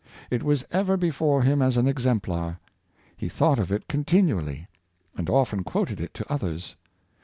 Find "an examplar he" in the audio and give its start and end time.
1.77-3.29